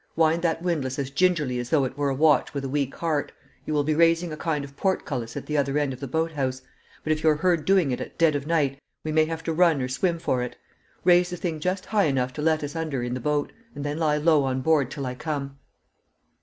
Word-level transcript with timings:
Wind 0.15 0.41
that 0.41 0.63
windlass 0.63 0.97
as 0.97 1.11
gingerly 1.11 1.59
as 1.59 1.69
though 1.69 1.83
it 1.85 1.95
were 1.95 2.09
a 2.09 2.15
watch 2.15 2.55
with 2.55 2.65
a 2.65 2.69
weak 2.69 2.95
heart; 2.95 3.31
you 3.67 3.73
will 3.75 3.83
be 3.83 3.93
raising 3.93 4.33
a 4.33 4.35
kind 4.35 4.65
of 4.65 4.75
portcullis 4.75 5.37
at 5.37 5.45
the 5.45 5.55
other 5.55 5.77
end 5.77 5.93
of 5.93 5.99
the 5.99 6.07
boathouse, 6.07 6.63
but 7.03 7.13
if 7.13 7.21
you're 7.21 7.35
heard 7.35 7.65
doing 7.65 7.91
it 7.91 8.01
at 8.01 8.17
dead 8.17 8.35
of 8.35 8.47
night 8.47 8.81
we 9.05 9.11
may 9.11 9.25
have 9.25 9.43
to 9.43 9.53
run 9.53 9.79
or 9.79 9.87
swim 9.87 10.17
for 10.17 10.41
it. 10.41 10.55
Raise 11.03 11.29
the 11.29 11.37
thing 11.37 11.59
just 11.59 11.85
high 11.85 12.05
enough 12.05 12.33
to 12.33 12.41
let 12.41 12.63
us 12.63 12.75
under 12.75 13.03
in 13.03 13.13
the 13.13 13.19
boat, 13.19 13.51
and 13.75 13.85
then 13.85 13.99
lie 13.99 14.17
low 14.17 14.43
on 14.43 14.61
board 14.61 14.89
till 14.89 15.05
I 15.05 15.13
come." 15.13 15.59